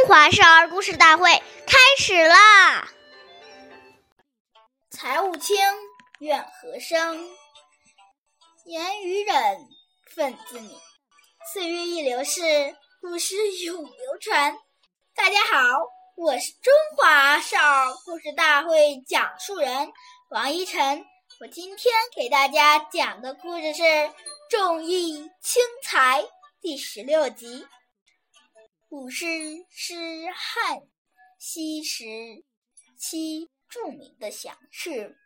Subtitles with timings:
[0.00, 1.30] 中华少儿故事大会
[1.66, 2.88] 开始啦！
[4.90, 5.58] 财物轻，
[6.20, 7.28] 怨何生？
[8.64, 9.36] 言语忍，
[10.16, 10.70] 忿自泯。
[11.52, 14.56] 岁月易流逝，故事永流传。
[15.14, 15.58] 大家好，
[16.16, 19.92] 我是中华少儿故事大会讲述人
[20.30, 21.04] 王一晨。
[21.40, 23.82] 我今天给大家讲的故事是
[24.48, 26.22] 《重义轻财》
[26.62, 27.66] 第十六集。
[28.90, 29.24] 武士
[29.70, 29.94] 是
[30.34, 30.82] 汉
[31.38, 32.04] 西时
[32.98, 35.16] 期著名的侠士，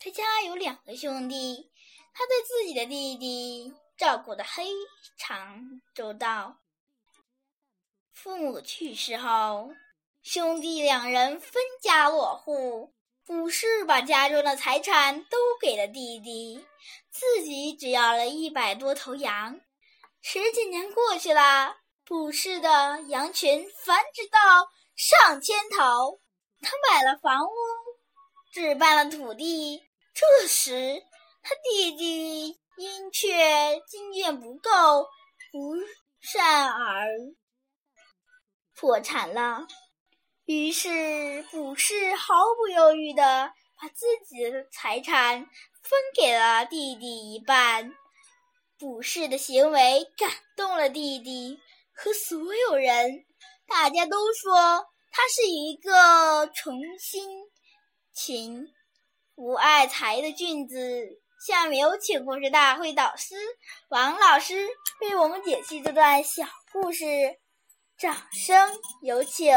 [0.00, 1.70] 他家有两个兄弟，
[2.12, 4.66] 他对自己的弟弟照顾得非
[5.16, 6.58] 常周到。
[8.12, 9.72] 父母去世后，
[10.20, 12.92] 兄弟两人分家落户，
[13.28, 16.66] 武士把家中的财产都给了弟弟，
[17.12, 19.60] 自己只要了一百多头羊。
[20.20, 21.76] 十几年过去了。
[22.10, 26.20] 卜氏的羊群繁殖到上千头，
[26.60, 27.52] 他买了房屋，
[28.52, 29.80] 置办了土地。
[30.12, 31.04] 这时，
[31.40, 35.06] 他弟弟因却经验不够，
[35.52, 35.76] 不
[36.20, 37.06] 善而
[38.74, 39.68] 破产了。
[40.46, 43.22] 于是，卜氏毫不犹豫地
[43.80, 45.38] 把自己的财产
[45.80, 47.94] 分给了弟弟一半。
[48.80, 51.60] 卜氏的行为感动了弟弟。
[51.92, 53.24] 和所有人，
[53.66, 54.54] 大家都说
[55.10, 57.28] 他是一个诚心
[58.12, 58.66] 情、
[59.34, 61.20] 不爱财的君子。
[61.46, 63.34] 下面有请故事大会导师
[63.88, 64.68] 王老师
[65.00, 67.04] 为我们解析这段小故事，
[67.96, 68.70] 掌声
[69.02, 69.56] 有请。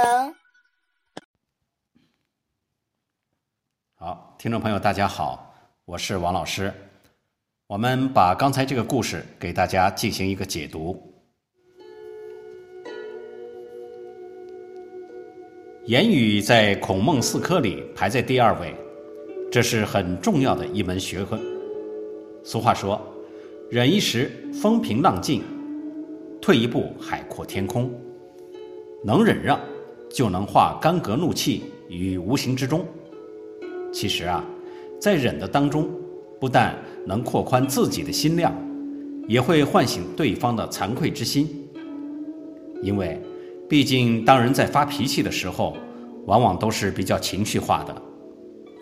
[3.95, 5.53] 好，听众朋友，大家好，
[5.85, 6.73] 我是王老师。
[7.67, 11.12] 我们把刚才这个故事给大家进行一个解读。
[15.85, 18.73] 言语在孔孟四科里排在第二位，
[19.51, 21.41] 这是很重要的一门学问。
[22.41, 23.01] 俗话说
[23.69, 25.41] ：“忍一时，风平浪静；
[26.41, 27.91] 退一步，海阔天空。”
[29.03, 29.59] 能忍让，
[30.09, 32.85] 就能化干戈怒气于无形之中。
[33.91, 34.41] 其实啊，
[35.01, 35.89] 在忍的当中，
[36.39, 36.73] 不但
[37.05, 38.55] 能扩宽自己的心量，
[39.27, 41.67] 也会唤醒对方的惭愧之心，
[42.81, 43.21] 因为。
[43.73, 45.75] 毕竟，当人在发脾气的时候，
[46.27, 48.01] 往往都是比较情绪化的。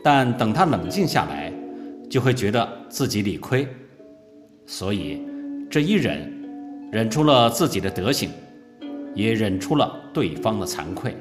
[0.03, 1.49] 但等他冷静下来，
[2.09, 3.65] 就会觉得自己理亏。
[4.65, 5.21] 所以，
[5.69, 6.29] 这一忍，
[6.91, 8.31] 忍出了自己的德行，
[9.15, 11.15] 也忍出了对方的惭愧，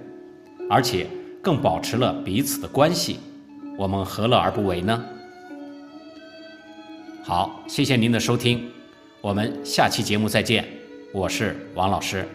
[0.68, 1.06] 而且
[1.40, 3.20] 更保持了彼此的关系。
[3.78, 5.04] 我们何乐而不为呢？
[7.22, 8.68] 好，谢谢您的收听，
[9.20, 10.64] 我们下期节目再见。
[11.14, 12.26] 我是王老师。